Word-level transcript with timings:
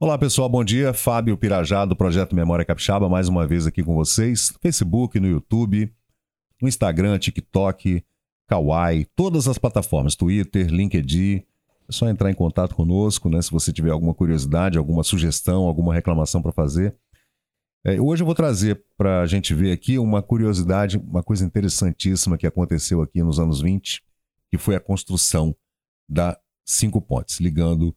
Olá 0.00 0.18
pessoal, 0.18 0.48
bom 0.48 0.64
dia. 0.64 0.92
Fábio 0.92 1.36
Pirajá 1.36 1.84
do 1.84 1.94
Projeto 1.94 2.34
Memória 2.34 2.64
Capixaba, 2.64 3.08
mais 3.08 3.28
uma 3.28 3.46
vez 3.46 3.64
aqui 3.64 3.80
com 3.80 3.94
vocês. 3.94 4.50
No 4.50 4.58
Facebook, 4.58 5.20
no 5.20 5.28
YouTube, 5.28 5.94
no 6.60 6.66
Instagram, 6.66 7.16
TikTok, 7.16 8.04
Kawaii, 8.48 9.04
todas 9.14 9.46
as 9.46 9.56
plataformas, 9.56 10.16
Twitter, 10.16 10.66
LinkedIn. 10.66 11.44
É 11.88 11.92
só 11.92 12.08
entrar 12.08 12.28
em 12.28 12.34
contato 12.34 12.74
conosco, 12.74 13.28
né? 13.28 13.40
Se 13.40 13.52
você 13.52 13.72
tiver 13.72 13.92
alguma 13.92 14.12
curiosidade, 14.12 14.78
alguma 14.78 15.04
sugestão, 15.04 15.62
alguma 15.62 15.94
reclamação 15.94 16.42
para 16.42 16.50
fazer. 16.50 16.96
É, 17.84 18.00
hoje 18.00 18.22
eu 18.22 18.26
vou 18.26 18.34
trazer 18.34 18.84
para 18.98 19.20
a 19.20 19.26
gente 19.26 19.54
ver 19.54 19.70
aqui 19.70 19.96
uma 19.96 20.20
curiosidade, 20.20 20.98
uma 20.98 21.22
coisa 21.22 21.44
interessantíssima 21.44 22.36
que 22.36 22.48
aconteceu 22.48 23.00
aqui 23.00 23.22
nos 23.22 23.38
anos 23.38 23.60
20, 23.60 24.02
que 24.50 24.58
foi 24.58 24.74
a 24.74 24.80
construção 24.80 25.54
da 26.08 26.36
Cinco 26.64 27.00
Pontes, 27.00 27.38
ligando 27.38 27.94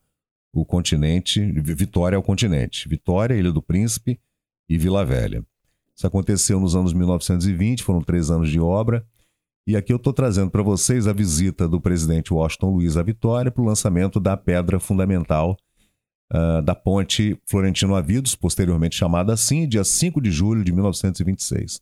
o 0.53 0.65
continente, 0.65 1.41
Vitória 1.61 2.15
ao 2.15 2.23
continente. 2.23 2.87
Vitória, 2.87 3.35
Ilha 3.35 3.51
do 3.51 3.61
Príncipe 3.61 4.19
e 4.69 4.77
Vila 4.77 5.05
Velha. 5.05 5.45
Isso 5.95 6.05
aconteceu 6.05 6.59
nos 6.59 6.75
anos 6.75 6.93
1920, 6.93 7.83
foram 7.83 8.01
três 8.01 8.29
anos 8.29 8.49
de 8.49 8.59
obra. 8.59 9.05
E 9.65 9.75
aqui 9.75 9.91
eu 9.91 9.97
estou 9.97 10.13
trazendo 10.13 10.49
para 10.49 10.63
vocês 10.63 11.07
a 11.07 11.13
visita 11.13 11.67
do 11.67 11.81
presidente 11.81 12.33
Washington 12.33 12.69
Luiz 12.69 12.95
à 12.95 13.03
Vitória 13.03 13.51
para 13.51 13.61
o 13.61 13.65
lançamento 13.65 14.19
da 14.19 14.37
pedra 14.37 14.79
fundamental 14.79 15.57
uh, 16.31 16.61
da 16.61 16.73
ponte 16.73 17.37
Florentino 17.45 17.95
Avidos, 17.95 18.35
posteriormente 18.35 18.95
chamada 18.95 19.33
assim, 19.33 19.67
dia 19.67 19.83
5 19.83 20.21
de 20.21 20.31
julho 20.31 20.63
de 20.63 20.71
1926. 20.71 21.81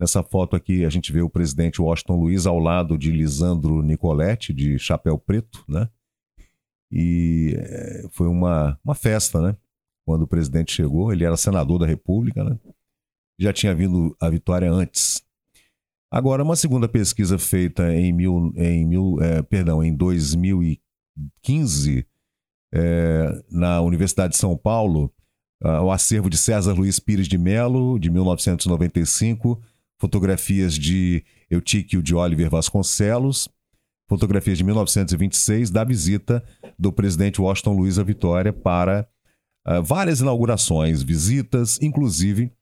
Nessa 0.00 0.22
foto 0.22 0.56
aqui 0.56 0.84
a 0.84 0.90
gente 0.90 1.12
vê 1.12 1.22
o 1.22 1.30
presidente 1.30 1.80
Washington 1.80 2.16
Luiz 2.16 2.46
ao 2.46 2.58
lado 2.58 2.98
de 2.98 3.10
Lisandro 3.10 3.82
Nicoletti, 3.82 4.52
de 4.52 4.78
chapéu 4.78 5.18
preto, 5.18 5.64
né? 5.68 5.88
E 6.90 7.54
é, 7.56 8.06
foi 8.10 8.28
uma, 8.28 8.78
uma 8.84 8.94
festa, 8.94 9.40
né? 9.40 9.56
Quando 10.04 10.22
o 10.22 10.26
presidente 10.26 10.72
chegou, 10.72 11.12
ele 11.12 11.24
era 11.24 11.36
senador 11.36 11.78
da 11.78 11.86
República, 11.86 12.44
né? 12.44 12.58
Já 13.38 13.52
tinha 13.52 13.74
vindo 13.74 14.16
a 14.20 14.30
vitória 14.30 14.70
antes. 14.70 15.22
Agora, 16.10 16.42
uma 16.42 16.56
segunda 16.56 16.88
pesquisa 16.88 17.38
feita 17.38 17.92
em, 17.92 18.12
mil, 18.12 18.52
em, 18.56 18.86
mil, 18.86 19.18
é, 19.20 19.42
perdão, 19.42 19.82
em 19.82 19.94
2015, 19.94 22.06
é, 22.72 23.42
na 23.50 23.80
Universidade 23.80 24.34
de 24.34 24.38
São 24.38 24.56
Paulo, 24.56 25.12
o 25.82 25.90
acervo 25.90 26.28
de 26.28 26.36
César 26.36 26.74
Luiz 26.74 26.98
Pires 26.98 27.26
de 27.26 27.38
Melo, 27.38 27.98
de 27.98 28.10
1995, 28.10 29.60
fotografias 29.98 30.74
de 30.74 31.24
Eutíquio 31.50 32.02
de 32.02 32.14
Oliver 32.14 32.50
Vasconcelos, 32.50 33.48
fotografias 34.08 34.58
de 34.58 34.64
1926 34.64 35.70
da 35.70 35.82
visita 35.82 36.44
do 36.78 36.92
presidente 36.92 37.40
Washington 37.40 37.72
Luiz 37.72 37.98
à 37.98 38.02
Vitória 38.02 38.52
para 38.52 39.08
uh, 39.66 39.82
várias 39.82 40.20
inaugurações, 40.20 41.02
visitas, 41.02 41.80
inclusive 41.80 42.52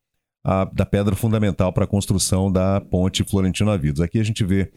a, 0.45 0.65
da 0.65 0.85
pedra 0.85 1.17
fundamental 1.17 1.73
para 1.73 1.85
a 1.85 1.89
construção 1.89 2.53
da 2.53 2.81
ponte 2.81 3.25
Florentino 3.25 3.71
Avidos. 3.71 4.01
Aqui 4.01 4.21
a 4.21 4.25
gente 4.25 4.45
vê 4.45 4.71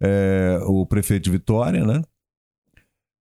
é, 0.00 0.58
o 0.62 0.86
prefeito 0.86 1.24
de 1.24 1.30
Vitória, 1.30 1.84
né? 1.84 2.02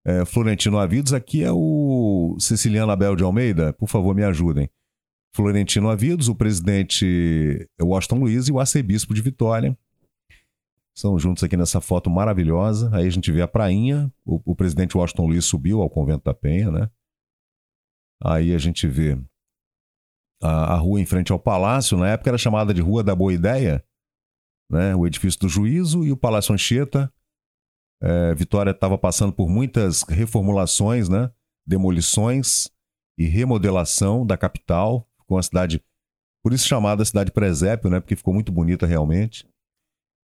É, 0.05 0.23
Florentino 0.23 0.77
Avidos, 0.77 1.13
aqui 1.13 1.43
é 1.43 1.51
o 1.51 2.37
Ceciliano 2.39 2.91
Abel 2.91 3.15
de 3.15 3.23
Almeida, 3.23 3.73
por 3.73 3.89
favor 3.89 4.15
me 4.15 4.23
ajudem. 4.23 4.69
Florentino 5.35 5.89
Avidos, 5.89 6.29
o 6.29 6.35
presidente 6.35 7.67
Washington 7.81 8.19
Luiz 8.19 8.47
e 8.47 8.51
o 8.51 8.59
arcebispo 8.59 9.13
de 9.13 9.21
Vitória, 9.21 9.77
são 10.99 11.17
juntos 11.17 11.43
aqui 11.43 11.55
nessa 11.55 11.79
foto 11.79 12.09
maravilhosa. 12.09 12.89
Aí 12.93 13.07
a 13.07 13.09
gente 13.09 13.31
vê 13.31 13.41
a 13.41 13.47
prainha. 13.47 14.11
O, 14.25 14.51
o 14.51 14.55
presidente 14.55 14.97
Washington 14.97 15.27
Luiz 15.27 15.45
subiu 15.45 15.81
ao 15.81 15.89
Convento 15.89 16.25
da 16.25 16.33
Penha, 16.33 16.69
né? 16.69 16.89
Aí 18.21 18.53
a 18.53 18.57
gente 18.57 18.85
vê 18.85 19.17
a, 20.43 20.73
a, 20.73 20.75
rua 20.75 20.99
em 20.99 21.05
frente 21.05 21.31
ao 21.31 21.39
palácio. 21.39 21.97
Na 21.97 22.09
época 22.09 22.29
era 22.29 22.37
chamada 22.37 22.73
de 22.73 22.81
Rua 22.81 23.01
da 23.01 23.15
Boa 23.15 23.33
Ideia, 23.33 23.83
né? 24.69 24.93
O 24.93 25.07
edifício 25.07 25.39
do 25.39 25.47
Juízo 25.47 26.03
e 26.03 26.11
o 26.11 26.17
Palácio 26.17 26.53
Anchieta. 26.53 27.11
É, 28.01 28.35
Vitória 28.35 28.71
estava 28.71 28.97
passando 28.97 29.31
por 29.31 29.49
muitas 29.49 30.03
reformulações, 30.03 31.07
né? 31.07 31.31
Demolições 31.65 32.69
e 33.17 33.25
remodelação 33.25 34.25
da 34.25 34.37
capital. 34.37 35.07
com 35.25 35.37
a 35.37 35.43
cidade, 35.43 35.81
por 36.43 36.51
isso 36.51 36.67
chamada 36.67 37.05
cidade 37.05 37.31
presépio, 37.31 37.89
né? 37.89 38.01
Porque 38.01 38.17
ficou 38.17 38.33
muito 38.33 38.51
bonita 38.51 38.85
realmente. 38.85 39.48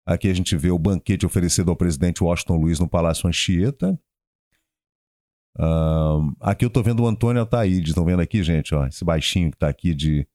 Aqui 0.06 0.28
a 0.28 0.34
gente 0.34 0.56
vê 0.58 0.72
o 0.72 0.80
banquete 0.80 1.26
oferecido 1.26 1.70
ao 1.70 1.78
presidente 1.78 2.24
Washington 2.24 2.58
Luiz 2.58 2.80
no 2.80 2.90
Palácio 2.90 3.28
Anchieta. 3.28 4.00
Aqui 6.40 6.66
eu 6.66 6.68
estou 6.68 6.84
vendo 6.84 7.04
o 7.04 7.08
Antônio 7.08 7.42
Ataíde. 7.42 7.90
Estão 7.90 8.06
vendo 8.06 8.22
aqui, 8.22 8.42
gente? 8.44 8.74
Ó, 8.74 8.86
esse 8.86 9.04
baixinho 9.04 9.52
que 9.52 9.58
está 9.58 9.68
aqui 9.68 9.94
de, 9.94 10.28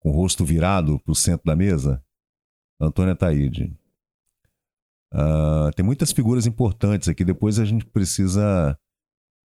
com 0.00 0.10
o 0.10 0.12
rosto 0.12 0.44
virado 0.44 0.98
para 1.00 1.12
o 1.12 1.16
centro 1.16 1.46
da 1.46 1.56
mesa. 1.56 2.04
Antônio 2.80 3.12
Ataíde. 3.12 3.76
Uh, 5.12 5.70
tem 5.74 5.84
muitas 5.84 6.12
figuras 6.12 6.46
importantes 6.46 7.08
aqui. 7.08 7.24
Depois 7.24 7.58
a 7.58 7.64
gente 7.64 7.84
precisa 7.86 8.78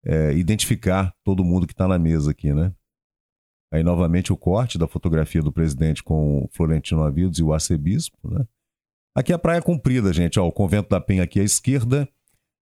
é, 0.05 0.33
identificar 0.33 1.13
todo 1.23 1.43
mundo 1.43 1.65
que 1.65 1.73
está 1.73 1.87
na 1.87 1.97
mesa 1.97 2.31
aqui, 2.31 2.53
né? 2.53 2.73
Aí 3.73 3.83
novamente 3.83 4.31
o 4.31 4.37
corte 4.37 4.77
da 4.77 4.87
fotografia 4.87 5.41
do 5.41 5.51
presidente 5.51 6.03
com 6.03 6.43
o 6.43 6.49
Florentino 6.51 7.03
Avidos 7.03 7.39
e 7.39 7.43
o 7.43 7.51
arcebispo, 7.51 8.17
né? 8.29 8.45
Aqui 9.17 9.31
é 9.31 9.35
a 9.35 9.39
Praia 9.39 9.61
Comprida, 9.61 10.11
gente. 10.11 10.37
Ó, 10.37 10.45
o 10.45 10.51
Convento 10.51 10.89
da 10.89 10.99
Penha 10.99 11.23
aqui 11.23 11.39
à 11.39 11.43
esquerda 11.43 12.07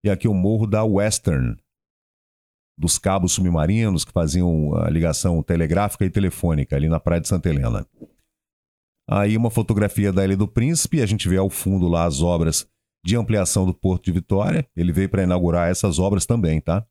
e 0.04 0.08
aqui 0.08 0.28
o 0.28 0.34
Morro 0.34 0.68
da 0.68 0.84
Western, 0.84 1.56
dos 2.78 2.96
cabos 2.96 3.32
submarinos 3.32 4.04
que 4.04 4.12
faziam 4.12 4.72
a 4.76 4.88
ligação 4.88 5.42
telegráfica 5.42 6.04
e 6.04 6.10
telefônica 6.10 6.76
ali 6.76 6.88
na 6.88 7.00
Praia 7.00 7.20
de 7.20 7.26
Santa 7.26 7.48
Helena. 7.48 7.84
Aí 9.10 9.36
uma 9.36 9.50
fotografia 9.50 10.12
da 10.12 10.24
Ilha 10.24 10.36
do 10.36 10.46
Príncipe, 10.46 11.02
a 11.02 11.06
gente 11.06 11.28
vê 11.28 11.38
ao 11.38 11.50
fundo 11.50 11.88
lá 11.88 12.04
as 12.04 12.22
obras 12.22 12.68
de 13.04 13.16
ampliação 13.16 13.66
do 13.66 13.74
Porto 13.74 14.04
de 14.04 14.12
Vitória. 14.12 14.66
Ele 14.76 14.92
veio 14.92 15.08
para 15.08 15.24
inaugurar 15.24 15.68
essas 15.68 15.98
obras 15.98 16.24
também, 16.24 16.60
tá? 16.60 16.86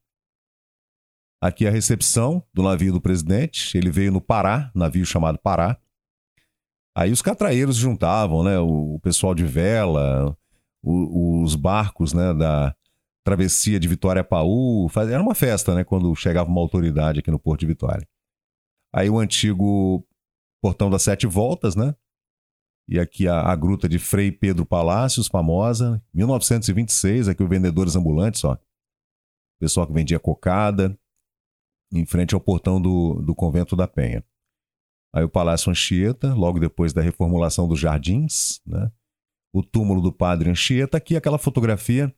Aqui 1.42 1.66
a 1.66 1.72
recepção 1.72 2.46
do 2.54 2.62
navio 2.62 2.92
do 2.92 3.02
presidente. 3.02 3.78
Ele 3.78 3.90
veio 3.90 4.12
no 4.12 4.22
Pará, 4.22 4.72
navio 4.76 5.06
chamado 5.06 5.40
Pará. 5.40 5.80
Aí 6.96 7.12
os 7.12 7.22
catraeiros 7.22 7.76
juntavam, 7.76 8.44
né? 8.44 8.60
O, 8.60 8.96
o 8.96 9.00
pessoal 9.00 9.34
de 9.34 9.46
vela, 9.46 10.38
o, 10.84 11.42
os 11.44 11.56
barcos, 11.56 12.14
né? 12.14 12.34
Da 12.34 12.76
travessia 13.26 13.80
de 13.80 13.88
Vitória 13.88 14.24
Paú. 14.24 14.88
Faz... 14.90 15.10
Era 15.10 15.22
uma 15.22 15.34
festa, 15.34 15.74
né? 15.74 15.84
Quando 15.84 16.16
chegava 16.16 16.50
uma 16.50 16.62
autoridade 16.62 17.20
aqui 17.20 17.32
no 17.32 17.40
Porto 17.40 17.62
de 17.62 17.68
Vitória. 17.68 18.08
Aí 18.94 19.10
o 19.10 19.18
antigo 19.18 20.06
Portão 20.62 20.90
das 20.90 21.02
Sete 21.02 21.26
Voltas, 21.26 21.76
né? 21.76 21.96
E 22.88 23.00
aqui 23.00 23.28
a, 23.28 23.42
a 23.42 23.56
gruta 23.56 23.88
de 23.88 23.98
Frei 23.98 24.32
Pedro 24.32 24.66
Palácios, 24.66 25.28
famosa. 25.28 26.04
1926, 26.14 27.30
aqui 27.30 27.42
o 27.42 27.48
Vendedores 27.48 27.96
Ambulantes, 27.96 28.44
ó. 28.44 28.58
Pessoal 29.60 29.88
que 29.88 29.94
vendia 29.94 30.20
cocada. 30.20 30.98
Em 31.92 32.06
frente 32.06 32.36
ao 32.36 32.42
portão 32.42 32.82
do, 32.82 33.22
do 33.22 33.34
Convento 33.34 33.76
da 33.76 33.88
Penha. 33.88 34.24
Aí 35.14 35.24
o 35.24 35.30
Palácio 35.30 35.70
Anchieta, 35.70 36.34
logo 36.34 36.60
depois 36.60 36.92
da 36.92 37.02
reformulação 37.02 37.68
dos 37.68 37.80
jardins, 37.80 38.60
né? 38.66 38.92
O 39.54 39.62
túmulo 39.62 40.02
do 40.02 40.12
padre 40.12 40.50
Anchieta, 40.50 40.98
aqui 40.98 41.16
aquela 41.16 41.38
fotografia 41.38 42.14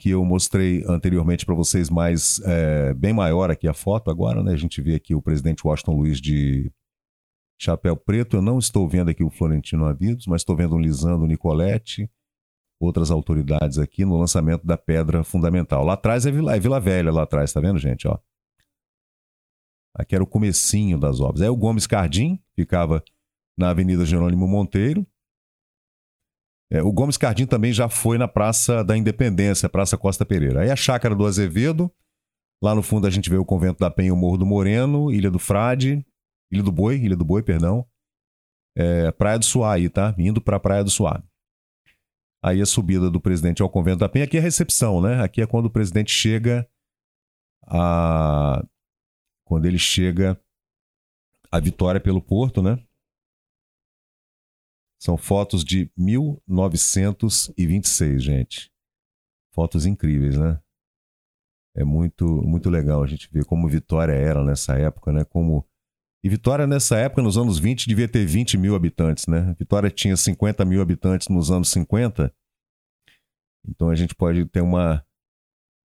que 0.00 0.10
eu 0.10 0.24
mostrei 0.24 0.82
anteriormente 0.88 1.44
para 1.44 1.54
vocês, 1.54 1.90
mais 1.90 2.40
é, 2.44 2.94
bem 2.94 3.12
maior 3.12 3.50
aqui 3.50 3.68
a 3.68 3.74
foto 3.74 4.10
agora, 4.10 4.42
né? 4.42 4.52
A 4.52 4.56
gente 4.56 4.80
vê 4.80 4.94
aqui 4.94 5.14
o 5.14 5.22
presidente 5.22 5.66
Washington 5.66 5.94
Luiz 5.94 6.20
de 6.20 6.72
chapéu 7.60 7.96
preto. 7.96 8.36
Eu 8.36 8.42
não 8.42 8.58
estou 8.58 8.88
vendo 8.88 9.10
aqui 9.10 9.22
o 9.22 9.30
Florentino 9.30 9.84
Avidos, 9.84 10.26
mas 10.26 10.40
estou 10.40 10.56
vendo 10.56 10.74
o 10.74 10.78
Lisandro 10.80 11.26
Nicoletti, 11.26 12.10
outras 12.80 13.10
autoridades 13.10 13.78
aqui 13.78 14.04
no 14.04 14.16
lançamento 14.16 14.66
da 14.66 14.76
pedra 14.76 15.22
fundamental. 15.22 15.84
Lá 15.84 15.92
atrás 15.92 16.26
é 16.26 16.32
Vila, 16.32 16.56
é 16.56 16.58
Vila 16.58 16.80
Velha, 16.80 17.12
lá 17.12 17.22
atrás, 17.22 17.52
tá 17.52 17.60
vendo, 17.60 17.78
gente? 17.78 18.08
Ó. 18.08 18.18
Aqui 19.94 20.14
era 20.14 20.24
o 20.24 20.26
comecinho 20.26 20.98
das 20.98 21.20
obras. 21.20 21.42
Aí 21.42 21.48
o 21.48 21.56
Gomes 21.56 21.86
Cardim 21.86 22.42
ficava 22.54 23.02
na 23.56 23.70
Avenida 23.70 24.04
Jerônimo 24.04 24.48
Monteiro. 24.48 25.06
É, 26.70 26.82
o 26.82 26.90
Gomes 26.90 27.18
Cardim 27.18 27.44
também 27.44 27.72
já 27.72 27.88
foi 27.88 28.16
na 28.16 28.26
Praça 28.26 28.82
da 28.82 28.96
Independência, 28.96 29.68
Praça 29.68 29.98
Costa 29.98 30.24
Pereira. 30.24 30.62
Aí 30.62 30.70
a 30.70 30.76
Chácara 30.76 31.14
do 31.14 31.26
Azevedo. 31.26 31.92
Lá 32.62 32.74
no 32.74 32.82
fundo 32.82 33.06
a 33.06 33.10
gente 33.10 33.28
vê 33.28 33.36
o 33.36 33.44
Convento 33.44 33.80
da 33.80 33.90
Penha, 33.90 34.14
o 34.14 34.16
Morro 34.16 34.38
do 34.38 34.46
Moreno, 34.46 35.12
Ilha 35.12 35.30
do 35.30 35.38
Frade, 35.38 36.04
Ilha 36.50 36.62
do 36.62 36.72
Boi, 36.72 36.96
Ilha 36.96 37.16
do 37.16 37.24
Boi, 37.24 37.42
perdão. 37.42 37.86
É, 38.74 39.10
Praia 39.12 39.38
do 39.38 39.44
Suá 39.44 39.74
aí, 39.74 39.90
tá? 39.90 40.14
Indo 40.16 40.40
para 40.40 40.60
Praia 40.60 40.82
do 40.82 40.90
Suá. 40.90 41.22
Aí 42.42 42.60
a 42.60 42.66
subida 42.66 43.10
do 43.10 43.20
presidente 43.20 43.62
ao 43.62 43.68
Convento 43.68 43.98
da 43.98 44.08
Penha. 44.08 44.24
Aqui 44.24 44.36
é 44.36 44.40
a 44.40 44.42
recepção, 44.42 45.02
né? 45.02 45.22
Aqui 45.22 45.42
é 45.42 45.46
quando 45.46 45.66
o 45.66 45.70
presidente 45.70 46.10
chega 46.10 46.66
a 47.66 48.64
quando 49.52 49.66
ele 49.66 49.78
chega 49.78 50.40
à 51.50 51.60
vitória 51.60 52.00
pelo 52.00 52.22
Porto, 52.22 52.62
né? 52.62 52.82
São 54.98 55.18
fotos 55.18 55.62
de 55.62 55.92
1926, 55.94 58.22
gente. 58.22 58.72
Fotos 59.54 59.84
incríveis, 59.84 60.38
né? 60.38 60.58
É 61.76 61.84
muito, 61.84 62.24
muito 62.24 62.70
legal 62.70 63.02
a 63.02 63.06
gente 63.06 63.30
ver 63.30 63.44
como 63.44 63.68
Vitória 63.68 64.14
era 64.14 64.42
nessa 64.42 64.78
época, 64.78 65.12
né? 65.12 65.22
Como... 65.22 65.68
E 66.24 66.30
Vitória, 66.30 66.66
nessa 66.66 66.96
época, 66.96 67.20
nos 67.20 67.36
anos 67.36 67.58
20, 67.58 67.86
devia 67.86 68.08
ter 68.08 68.24
20 68.24 68.56
mil 68.56 68.74
habitantes, 68.74 69.26
né? 69.26 69.54
Vitória 69.58 69.90
tinha 69.90 70.16
50 70.16 70.64
mil 70.64 70.80
habitantes 70.80 71.28
nos 71.28 71.50
anos 71.50 71.68
50. 71.68 72.34
Então 73.68 73.90
a 73.90 73.94
gente 73.94 74.14
pode 74.14 74.46
ter 74.46 74.62
uma, 74.62 75.04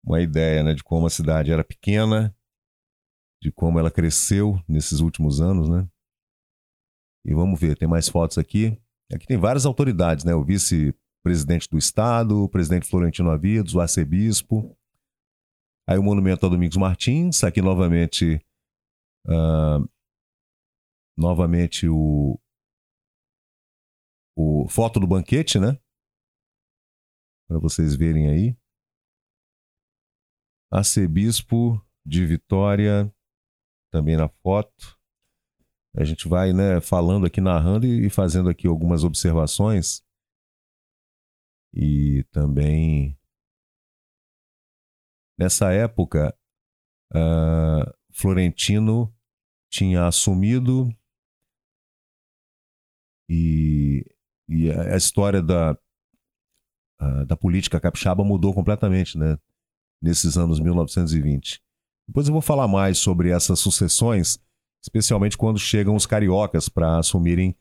uma 0.04 0.20
ideia 0.20 0.62
né, 0.62 0.72
de 0.72 0.84
como 0.84 1.04
a 1.04 1.10
cidade 1.10 1.50
era 1.50 1.64
pequena, 1.64 2.32
de 3.46 3.52
como 3.52 3.78
ela 3.78 3.92
cresceu 3.92 4.60
nesses 4.66 4.98
últimos 4.98 5.40
anos, 5.40 5.68
né? 5.68 5.88
E 7.24 7.32
vamos 7.32 7.60
ver, 7.60 7.78
tem 7.78 7.86
mais 7.86 8.08
fotos 8.08 8.38
aqui. 8.38 8.76
Aqui 9.12 9.24
tem 9.24 9.38
várias 9.38 9.64
autoridades, 9.64 10.24
né? 10.24 10.34
O 10.34 10.44
vice-presidente 10.44 11.70
do 11.70 11.78
estado, 11.78 12.42
o 12.42 12.48
presidente 12.48 12.88
Florentino 12.88 13.30
Avidos, 13.30 13.72
o 13.72 13.80
arcebispo. 13.80 14.76
Aí 15.88 15.96
o 15.96 16.02
monumento 16.02 16.44
ao 16.44 16.50
Domingos 16.50 16.76
Martins, 16.76 17.44
aqui 17.44 17.62
novamente 17.62 18.44
uh, 19.28 19.88
novamente 21.16 21.88
o, 21.88 22.36
o 24.36 24.66
foto 24.68 24.98
do 24.98 25.06
banquete, 25.06 25.60
né? 25.60 25.78
Para 27.46 27.60
vocês 27.60 27.94
verem 27.94 28.28
aí. 28.28 28.56
Arcebispo 30.68 31.80
de 32.04 32.26
Vitória, 32.26 33.12
também 33.96 34.16
na 34.16 34.28
foto. 34.28 34.98
A 35.96 36.04
gente 36.04 36.28
vai 36.28 36.52
né, 36.52 36.80
falando 36.82 37.24
aqui, 37.24 37.40
narrando 37.40 37.86
e 37.86 38.10
fazendo 38.10 38.50
aqui 38.50 38.66
algumas 38.66 39.04
observações. 39.04 40.04
E 41.72 42.22
também 42.30 43.18
nessa 45.38 45.72
época, 45.72 46.36
uh, 47.14 47.90
Florentino 48.12 49.14
tinha 49.70 50.06
assumido 50.06 50.94
e, 53.28 54.04
e 54.46 54.70
a 54.70 54.96
história 54.96 55.42
da, 55.42 55.72
uh, 57.00 57.24
da 57.26 57.36
política 57.36 57.80
capixaba 57.80 58.22
mudou 58.22 58.52
completamente, 58.52 59.16
né? 59.16 59.38
Nesses 60.02 60.36
anos 60.36 60.60
1920. 60.60 61.65
Depois 62.08 62.28
eu 62.28 62.32
vou 62.32 62.42
falar 62.42 62.68
mais 62.68 62.98
sobre 62.98 63.30
essas 63.30 63.58
sucessões, 63.58 64.38
especialmente 64.82 65.36
quando 65.36 65.58
chegam 65.58 65.94
os 65.94 66.06
cariocas 66.06 66.68
para 66.68 66.98
assumirem 66.98 67.56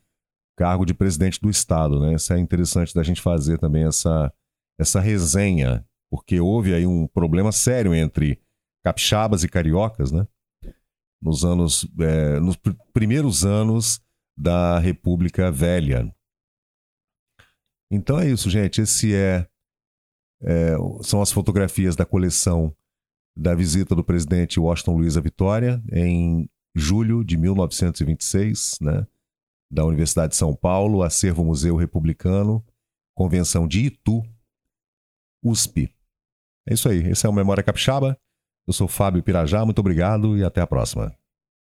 cargo 0.57 0.85
de 0.85 0.93
presidente 0.93 1.41
do 1.41 1.49
estado, 1.49 1.99
né? 1.99 2.13
Isso 2.13 2.31
é 2.31 2.39
interessante 2.39 2.93
da 2.93 3.03
gente 3.03 3.21
fazer 3.21 3.57
também 3.57 3.83
essa 3.83 4.31
essa 4.79 4.99
resenha, 4.99 5.85
porque 6.11 6.39
houve 6.39 6.73
aí 6.73 6.85
um 6.85 7.07
problema 7.07 7.51
sério 7.51 7.93
entre 7.93 8.41
capixabas 8.83 9.43
e 9.43 9.47
cariocas, 9.47 10.11
né? 10.11 10.27
Nos 11.21 11.43
anos, 11.45 11.87
é, 11.99 12.39
nos 12.39 12.55
pr 12.57 12.73
primeiros 12.93 13.45
anos 13.45 14.01
da 14.37 14.77
República 14.79 15.49
Velha. 15.51 16.13
Então 17.89 18.19
é 18.19 18.29
isso, 18.29 18.49
gente. 18.49 18.81
Esse 18.81 19.15
é, 19.15 19.47
é 20.43 20.75
são 21.01 21.21
as 21.21 21.31
fotografias 21.31 21.95
da 21.95 22.05
coleção 22.05 22.75
da 23.35 23.53
visita 23.53 23.95
do 23.95 24.03
presidente 24.03 24.59
Washington 24.59 24.97
Luiz 24.97 25.17
à 25.17 25.21
Vitória 25.21 25.83
em 25.91 26.49
julho 26.73 27.23
de 27.23 27.37
1926, 27.37 28.77
né? 28.81 29.05
Da 29.69 29.83
Universidade 29.83 30.31
de 30.31 30.35
São 30.37 30.55
Paulo, 30.55 31.01
Acervo 31.01 31.43
Museu 31.43 31.75
Republicano, 31.75 32.63
Convenção 33.13 33.67
de 33.67 33.85
Itu, 33.85 34.23
USP. 35.43 35.93
É 36.67 36.73
isso 36.73 36.87
aí. 36.89 36.99
Esse 37.09 37.25
é 37.25 37.29
o 37.29 37.33
Memória 37.33 37.63
Capixaba. 37.63 38.17
Eu 38.67 38.73
sou 38.73 38.87
Fábio 38.87 39.23
Pirajá. 39.23 39.63
Muito 39.63 39.79
obrigado 39.79 40.37
e 40.37 40.43
até 40.43 40.61
a 40.61 40.67
próxima. 40.67 41.15